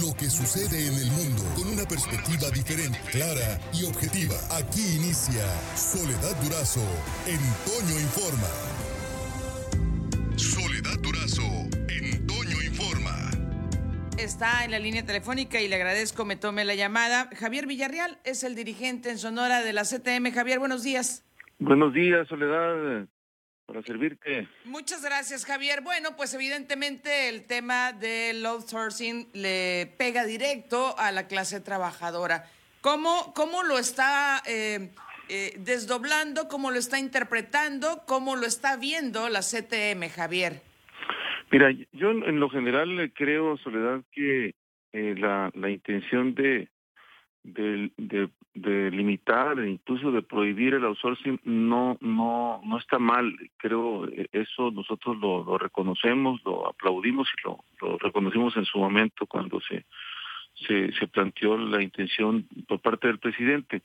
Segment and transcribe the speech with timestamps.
[0.00, 4.36] lo que sucede en el mundo con una perspectiva diferente, clara y objetiva.
[4.56, 5.44] Aquí inicia
[5.76, 6.80] Soledad Durazo
[7.26, 8.52] en Toño Informa.
[10.36, 11.42] Soledad Durazo
[11.90, 13.30] en Toño Informa.
[14.16, 17.28] Está en la línea telefónica y le agradezco me tome la llamada.
[17.36, 20.32] Javier Villarreal es el dirigente en Sonora de la CTM.
[20.32, 21.24] Javier, buenos días.
[21.58, 23.06] Buenos días, Soledad
[23.82, 24.48] para servirte.
[24.64, 25.80] Muchas gracias, Javier.
[25.82, 32.44] Bueno, pues evidentemente el tema del outsourcing le pega directo a la clase trabajadora.
[32.80, 34.90] ¿Cómo, cómo lo está eh,
[35.28, 40.62] eh, desdoblando, cómo lo está interpretando, cómo lo está viendo la CTM, Javier?
[41.50, 44.54] Mira, yo en lo general creo, Soledad, que
[44.92, 46.68] eh, la, la intención de,
[47.44, 53.34] de, de, de, limitar incluso de prohibir el outsourcing no no no está mal.
[53.56, 59.60] Creo eh, eso nosotros lo, reconocemos lo aplaudimos y lo, reconocimos en su momento cuando
[59.60, 59.84] se,
[60.92, 63.82] se planteó la intención por parte del presidente.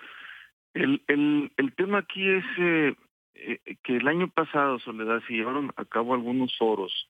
[0.74, 2.96] El el, el tema aquí es eh,
[3.34, 7.10] eh, que el año pasado Soledad se llevaron a cabo algunos foros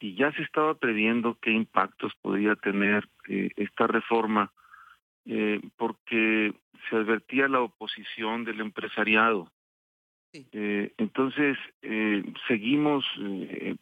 [0.00, 4.52] y ya se estaba previendo qué impactos podría tener esta reforma
[5.28, 6.52] eh, porque
[6.88, 9.50] se advertía la oposición del empresariado.
[10.32, 13.76] Eh, entonces, eh, seguimos eh,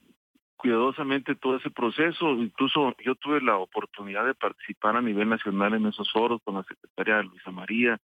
[0.56, 2.32] cuidadosamente todo ese proceso.
[2.32, 6.64] Incluso yo tuve la oportunidad de participar a nivel nacional en esos foros con la
[6.64, 8.00] secretaria Luisa María,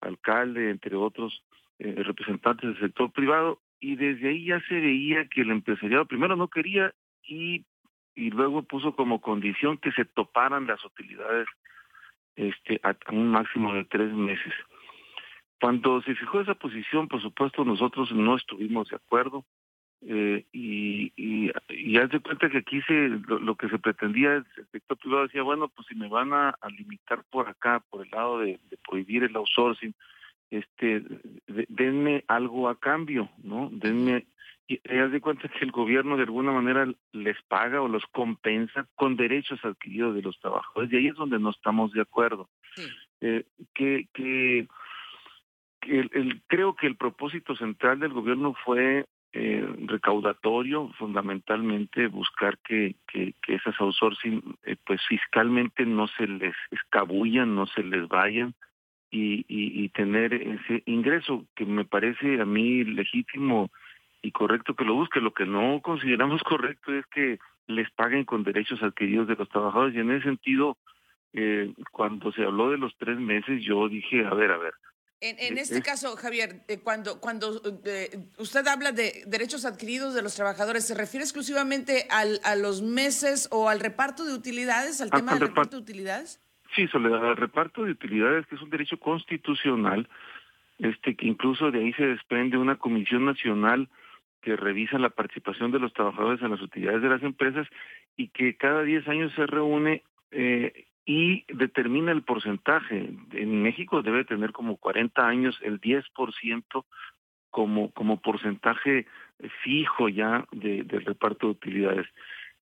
[0.00, 1.42] alcalde, entre otros
[1.78, 6.36] eh, representantes del sector privado, y desde ahí ya se veía que el empresariado primero
[6.36, 7.64] no quería y,
[8.14, 11.46] y luego puso como condición que se toparan las utilidades
[12.36, 14.52] este, a, un máximo de tres meses.
[15.60, 19.44] Cuando se fijó esa posición, por supuesto, nosotros no estuvimos de acuerdo
[20.06, 24.44] eh, y, y, y haz de cuenta que aquí se, lo, que se pretendía, el
[24.70, 28.10] sector privado decía, bueno, pues si me van a, a limitar por acá, por el
[28.10, 29.94] lado de, de prohibir el outsourcing,
[30.50, 31.00] este,
[31.46, 33.70] de, denme algo a cambio, ¿no?
[33.72, 34.26] Denme
[34.66, 38.86] y haz de cuenta que el gobierno de alguna manera les paga o los compensa
[38.94, 42.82] con derechos adquiridos de los trabajadores y ahí es donde no estamos de acuerdo sí.
[43.20, 44.66] eh, que que,
[45.80, 49.04] que el, el, creo que el propósito central del gobierno fue
[49.34, 56.54] eh, recaudatorio fundamentalmente buscar que, que, que esas outsourcing eh, pues fiscalmente no se les
[56.70, 58.54] escabullan no se les vayan
[59.10, 63.70] y, y, y tener ese ingreso que me parece a mí legítimo
[64.24, 65.20] y correcto que lo busque.
[65.20, 69.94] Lo que no consideramos correcto es que les paguen con derechos adquiridos de los trabajadores.
[69.94, 70.76] Y en ese sentido,
[71.32, 74.74] eh, cuando se habló de los tres meses, yo dije, a ver, a ver.
[75.20, 80.14] En, en este es, caso, Javier, eh, cuando, cuando eh, usted habla de derechos adquiridos
[80.14, 85.00] de los trabajadores, ¿se refiere exclusivamente al, a los meses o al reparto de utilidades,
[85.00, 86.42] al tema al del reparto de utilidades?
[86.74, 90.08] Sí, Soledad, al reparto de utilidades, que es un derecho constitucional,
[90.78, 93.88] este que incluso de ahí se desprende una comisión nacional
[94.44, 97.66] que revisa la participación de los trabajadores en las utilidades de las empresas
[98.14, 103.10] y que cada 10 años se reúne eh, y determina el porcentaje.
[103.32, 106.84] En México debe tener como 40 años el 10%
[107.50, 109.06] como, como porcentaje
[109.62, 112.06] fijo ya de, del reparto de utilidades.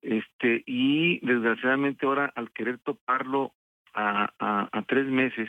[0.02, 3.52] Este, y desgraciadamente ahora al querer toparlo
[3.94, 5.48] a, a tres meses,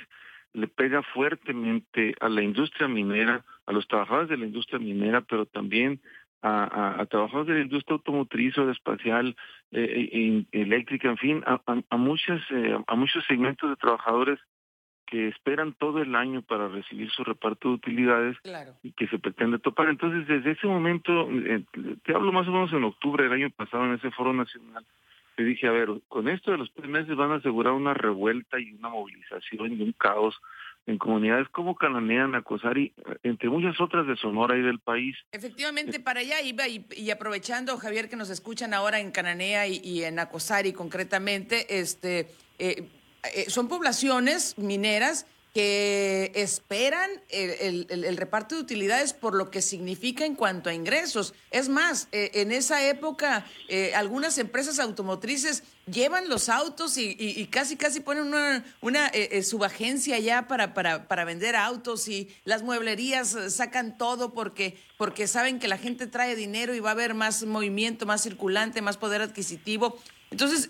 [0.54, 5.46] le pega fuertemente a la industria minera, a los trabajadores de la industria minera, pero
[5.46, 6.00] también
[6.44, 9.36] a, a, a trabajadores de la industria automotriz o espacial,
[9.72, 11.60] eh, eh, eléctrica, en fin, a,
[11.90, 14.40] a, muchas, eh, a muchos segmentos de trabajadores
[15.08, 18.74] que esperan todo el año para recibir su reparto de utilidades claro.
[18.84, 19.88] y que se pretende topar.
[19.90, 21.64] Entonces, desde ese momento, eh,
[22.04, 24.86] te hablo más o menos en octubre del año pasado en ese foro nacional,
[25.36, 28.60] te dije, a ver, con esto de los tres meses van a asegurar una revuelta
[28.60, 30.36] y una movilización y un caos
[30.86, 35.16] en comunidades como Cananea, Nacosari, entre muchas otras de Sonora y del país.
[35.32, 39.80] Efectivamente, para allá iba y, y aprovechando, Javier, que nos escuchan ahora en Cananea y,
[39.84, 42.28] y en Nacosari concretamente, este,
[42.60, 42.90] eh,
[43.36, 50.26] eh, son poblaciones mineras que esperan el, el, reparto de utilidades por lo que significa
[50.26, 51.36] en cuanto a ingresos.
[51.52, 57.46] Es más, eh, en esa época eh, algunas empresas automotrices llevan los autos y, y,
[57.48, 62.64] casi casi ponen una, una eh, subagencia ya para, para, para vender autos y las
[62.64, 67.14] mueblerías sacan todo porque, porque saben que la gente trae dinero y va a haber
[67.14, 70.00] más movimiento, más circulante, más poder adquisitivo.
[70.32, 70.68] Entonces,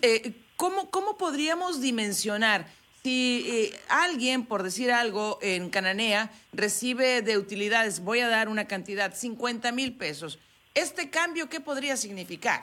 [0.56, 2.66] ¿cómo, ¿cómo podríamos dimensionar?
[3.04, 8.66] Si eh, alguien, por decir algo, en Cananea recibe de utilidades, voy a dar una
[8.66, 10.38] cantidad, 50 mil pesos,
[10.74, 12.62] ¿este cambio qué podría significar?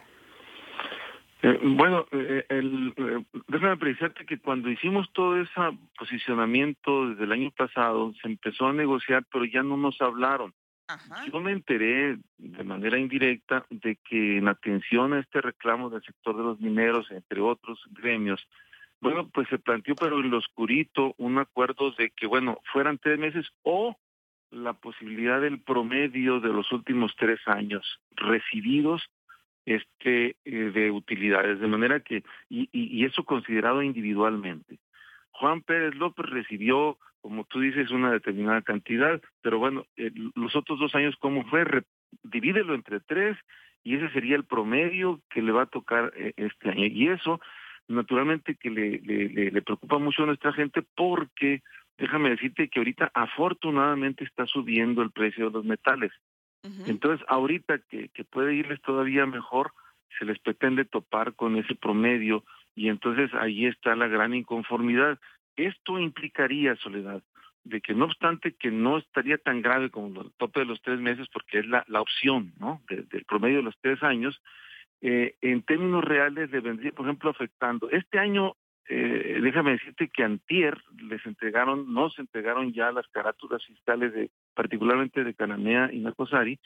[1.44, 2.92] Eh, bueno, eh, el,
[3.50, 5.52] déjame precisarte que cuando hicimos todo ese
[5.96, 10.56] posicionamiento desde el año pasado, se empezó a negociar, pero ya no nos hablaron.
[11.32, 16.36] Yo me enteré de manera indirecta de que en atención a este reclamo del sector
[16.36, 18.46] de los mineros, entre otros gremios,
[19.02, 23.18] bueno, pues se planteó, pero en lo oscurito, un acuerdo de que, bueno, fueran tres
[23.20, 23.98] meses o
[24.52, 29.02] la posibilidad del promedio de los últimos tres años recibidos
[29.66, 34.80] este eh, de utilidades, de manera que, y, y, eso considerado individualmente.
[35.32, 39.86] Juan Pérez López recibió, como tú dices, una determinada cantidad, pero bueno,
[40.36, 41.66] los otros dos años, ¿cómo fue?
[42.24, 43.38] divídelo entre tres
[43.84, 46.86] y ese sería el promedio que le va a tocar eh, este año.
[46.86, 47.40] Y eso,
[47.92, 51.62] naturalmente, que le, le, le preocupa mucho a nuestra gente porque,
[51.98, 56.12] déjame decirte que ahorita afortunadamente está subiendo el precio de los metales.
[56.86, 59.72] Entonces, ahorita que, que puede irles todavía mejor,
[60.20, 62.44] se les pretende topar con ese promedio
[62.76, 65.20] y entonces ahí está la gran inconformidad.
[65.56, 67.24] Esto implicaría, Soledad,
[67.64, 71.00] de que no obstante que no estaría tan grave como el tope de los tres
[71.00, 72.82] meses, porque es la, la opción, ¿no?
[72.88, 74.42] del promedio de los tres años,
[75.02, 77.90] eh, en términos reales le vendría, por ejemplo, afectando.
[77.90, 78.56] Este año
[78.94, 85.24] eh, déjame decirte que antier les entregaron, nos entregaron ya las carátulas fiscales de, particularmente
[85.24, 86.60] de Cananea y Nacosari,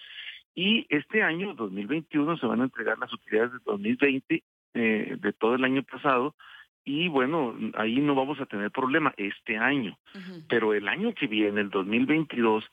[0.56, 4.44] y este año, 2021, se van a entregar las utilidades de 2020,
[4.74, 6.34] eh, de todo el año pasado,
[6.84, 9.98] y bueno, ahí no vamos a tener problema este año,
[10.48, 12.64] pero el año que viene, el 2022,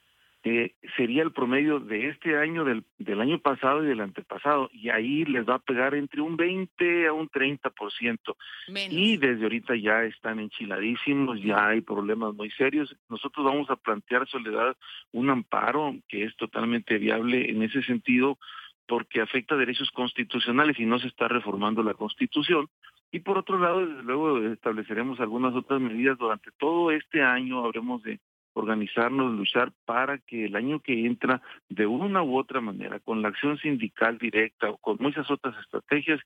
[0.44, 4.88] eh, sería el promedio de este año, del, del año pasado y del antepasado, y
[4.88, 8.18] ahí les va a pegar entre un 20 a un 30%.
[8.68, 8.92] Menos.
[8.92, 12.94] Y desde ahorita ya están enchiladísimos, ya hay problemas muy serios.
[13.08, 14.76] Nosotros vamos a plantear, Soledad,
[15.12, 18.38] un amparo que es totalmente viable en ese sentido,
[18.88, 22.68] porque afecta derechos constitucionales y no se está reformando la Constitución.
[23.12, 28.02] Y por otro lado, desde luego estableceremos algunas otras medidas durante todo este año, habremos
[28.02, 28.18] de
[28.54, 33.28] organizarnos, luchar para que el año que entra, de una u otra manera, con la
[33.28, 36.20] acción sindical directa o con muchas otras estrategias,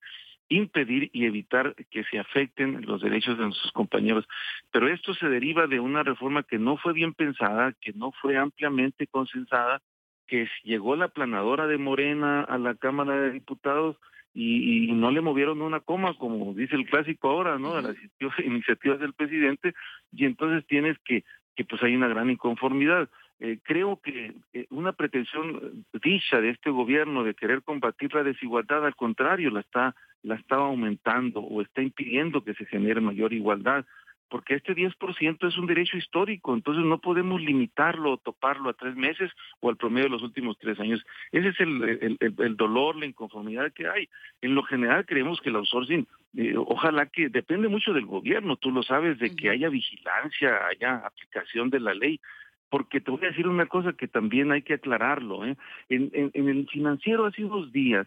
[0.49, 4.26] impedir y evitar que se afecten los derechos de nuestros compañeros.
[4.70, 8.37] Pero esto se deriva de una reforma que no fue bien pensada, que no fue
[8.37, 9.82] ampliamente consensada,
[10.26, 13.96] que llegó la planadora de Morena a la Cámara de Diputados
[14.38, 17.75] y, no le movieron una coma, como dice el clásico ahora, ¿no?
[17.75, 17.96] A las
[18.44, 19.73] iniciativas del presidente,
[20.12, 21.25] y entonces tienes que
[21.56, 23.08] que pues hay una gran inconformidad.
[23.40, 28.84] Eh, creo que eh, una pretensión dicha de este gobierno de querer combatir la desigualdad,
[28.86, 33.84] al contrario, la está, la está aumentando o está impidiendo que se genere mayor igualdad
[34.28, 38.96] porque este 10% es un derecho histórico, entonces no podemos limitarlo o toparlo a tres
[38.96, 39.31] meses
[39.61, 41.05] o al promedio de los últimos tres años.
[41.32, 44.08] Ese es el, el, dolor, la inconformidad que hay.
[44.40, 46.06] En lo general creemos que el outsourcing,
[46.37, 50.96] eh, ojalá que depende mucho del gobierno, tú lo sabes, de que haya vigilancia, haya
[51.06, 52.20] aplicación de la ley,
[52.69, 55.46] porque te voy a decir una cosa que también hay que aclararlo.
[55.46, 55.56] ¿eh?
[55.88, 58.06] En, en, en el financiero hace unos días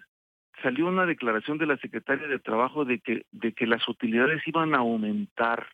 [0.62, 4.76] salió una declaración de la secretaria de Trabajo de que, de que las utilidades iban
[4.76, 5.68] a aumentar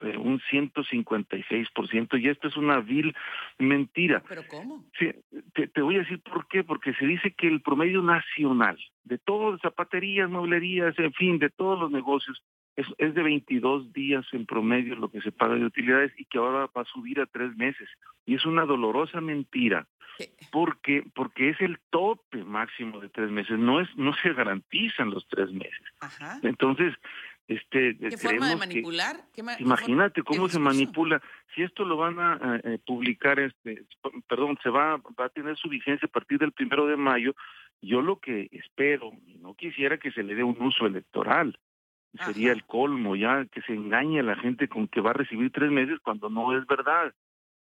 [0.00, 3.14] un 156%, y esto es una vil
[3.58, 4.22] mentira.
[4.28, 4.84] ¿Pero cómo?
[4.98, 5.10] Sí,
[5.52, 9.60] te, voy a decir por qué, porque se dice que el promedio nacional de todas
[9.60, 12.42] zapaterías, mueblerías, en fin, de todos los negocios,
[12.74, 16.38] es, es de 22 días en promedio lo que se paga de utilidades y que
[16.38, 17.88] ahora va a subir a tres meses.
[18.26, 19.86] Y es una dolorosa mentira.
[20.50, 25.26] Porque, porque es el tope máximo de tres meses, no es, no se garantizan los
[25.28, 25.82] tres meses.
[26.42, 26.94] Entonces,
[27.48, 29.16] este, ¿Qué forma de manipular?
[29.58, 31.22] imagínate cómo se manipula.
[31.54, 33.84] Si esto lo van a eh, publicar, este,
[34.28, 37.36] perdón, se va, va a tener su vigencia a partir del primero de mayo.
[37.80, 41.58] Yo lo que espero, no quisiera que se le dé un uso electoral.
[42.24, 45.52] Sería el colmo ya que se engañe a la gente con que va a recibir
[45.52, 47.14] tres meses cuando no es verdad.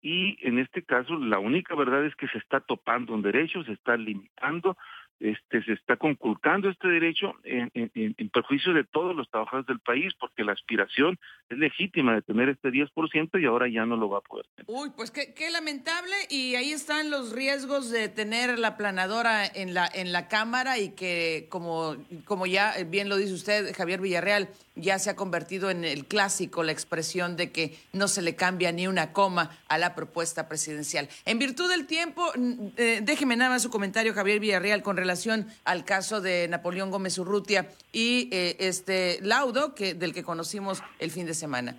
[0.02, 3.74] Y en este caso, la única verdad es que se está topando un derecho, se
[3.74, 4.78] está limitando
[5.20, 10.14] este, se está conculcando este derecho en, en, perjuicio de todos los trabajadores del país,
[10.20, 14.20] porque la aspiración es legítima de tener este 10% y ahora ya no lo va
[14.20, 14.66] a poder tener.
[14.68, 19.74] Uy, pues qué, qué, lamentable y ahí están los riesgos de tener la planadora en
[19.74, 24.48] la, en la Cámara y que, como, como ya bien lo dice usted, Javier Villarreal,
[24.82, 28.72] ya se ha convertido en el clásico la expresión de que no se le cambia
[28.72, 31.10] ni una coma a la propuesta presidencial.
[31.26, 32.32] En virtud del tiempo,
[32.78, 37.18] eh, déjeme nada más su comentario, Javier Villarreal, con relación al caso de Napoleón Gómez
[37.18, 41.76] Urrutia y eh, este laudo que, del que conocimos el fin de semana.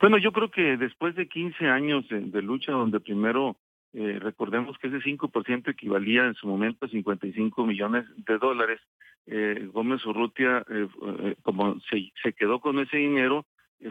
[0.00, 3.56] Bueno, yo creo que después de 15 años de, lucha, donde primero
[3.98, 8.78] Eh, recordemos que ese 5% equivalía en su momento a 55 millones de dólares.
[9.26, 13.46] Eh, Gómez Urrutia, eh, como se, se quedó con ese dinero,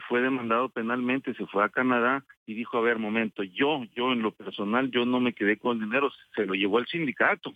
[0.07, 4.21] fue demandado penalmente, se fue a Canadá y dijo, a ver, momento, yo, yo en
[4.21, 7.51] lo personal, yo no me quedé con el dinero, se lo llevó al sindicato.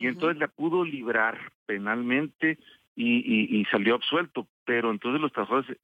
[0.00, 2.58] Y entonces la pudo librar penalmente
[2.96, 4.48] y, y, salió absuelto.
[4.64, 5.76] Pero entonces los trabajadores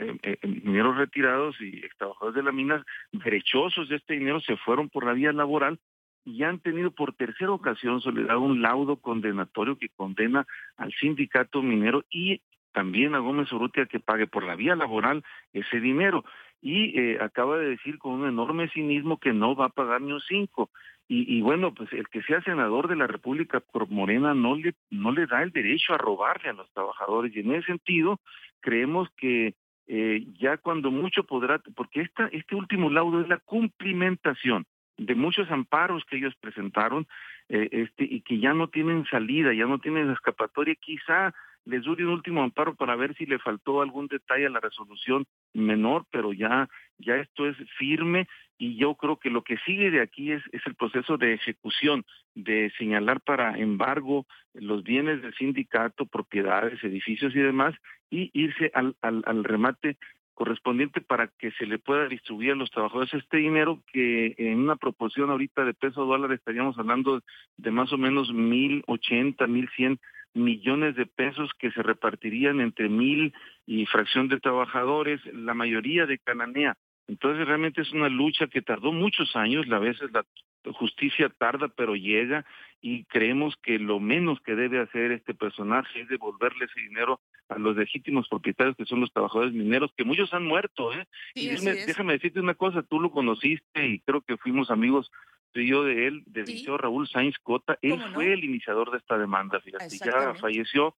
[0.42, 5.12] mineros retirados y trabajadores de la mina, derechosos de este dinero, se fueron por la
[5.12, 5.78] vía laboral
[6.24, 10.46] y han tenido por tercera ocasión Soledad un laudo condenatorio que condena
[10.76, 12.40] al sindicato minero y
[12.72, 16.24] también a Gómez Urrutia que pague por la vía laboral ese dinero.
[16.62, 20.12] Y eh, acaba de decir con un enorme cinismo que no va a pagar ni
[20.12, 20.70] un cinco.
[21.12, 25.10] Y, bueno, pues el que sea senador de la República por Morena no le, no
[25.10, 27.34] le da el derecho a robarle a los trabajadores.
[27.34, 28.20] Y en ese sentido,
[28.60, 29.54] creemos que
[29.88, 34.66] eh, ya cuando mucho podrá, porque esta, este último laudo es la cumplimentación
[35.00, 37.06] de muchos amparos que ellos presentaron
[37.48, 42.04] eh, este, y que ya no tienen salida, ya no tienen escapatoria, quizá les dure
[42.04, 46.32] un último amparo para ver si le faltó algún detalle a la resolución menor, pero
[46.32, 48.28] ya, ya esto es firme
[48.58, 52.04] y yo creo que lo que sigue de aquí es, es el proceso de ejecución,
[52.34, 57.74] de señalar para embargo los bienes del sindicato, propiedades, edificios y demás,
[58.10, 59.96] y irse al, al, al remate
[60.34, 64.76] correspondiente para que se le pueda distribuir a los trabajadores este dinero que en una
[64.76, 67.22] proporción ahorita de peso dólar estaríamos hablando
[67.56, 69.98] de más o menos mil ochenta, mil cien
[70.32, 73.32] millones de pesos que se repartirían entre mil
[73.66, 76.76] y fracción de trabajadores, la mayoría de Cananea.
[77.08, 80.24] Entonces realmente es una lucha que tardó muchos años, a veces la
[80.74, 82.44] justicia tarda pero llega
[82.80, 87.58] y creemos que lo menos que debe hacer este personaje es devolverle ese dinero a
[87.58, 90.92] los legítimos propietarios que son los trabajadores mineros, que muchos han muerto.
[90.92, 91.06] ¿eh?
[91.34, 95.10] y déjame decirte una cosa, tú lo conociste y creo que fuimos amigos
[95.52, 96.46] tú y yo de él, del
[96.78, 100.94] Raúl Sainz Cota, él fue el iniciador de esta demanda, fíjate, ya falleció,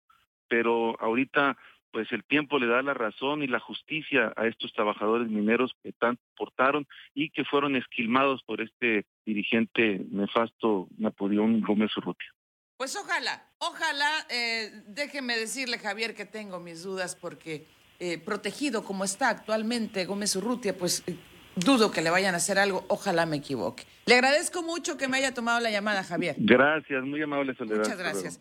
[0.49, 1.57] pero ahorita
[1.93, 5.93] pues el tiempo le da la razón y la justicia a estos trabajadores mineros que
[5.93, 12.33] tanto portaron y que fueron esquilmados por este dirigente nefasto Napoleón Gómez Urrutia.
[12.79, 17.67] Pues ojalá, ojalá, eh, déjeme decirle Javier que tengo mis dudas porque
[18.01, 21.15] eh, protegido como está actualmente Gómez Urrutia, pues eh,
[21.55, 23.85] dudo que le vayan a hacer algo, ojalá me equivoque.
[24.07, 26.35] Le agradezco mucho que me haya tomado la llamada, Javier.
[26.39, 27.79] Gracias, muy amable Soledad.
[27.85, 28.41] Muchas gracias.